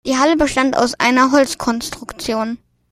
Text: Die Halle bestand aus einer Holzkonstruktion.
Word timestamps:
Die 0.07 0.17
Halle 0.17 0.35
bestand 0.35 0.75
aus 0.75 0.95
einer 0.99 1.31
Holzkonstruktion. 1.31 2.57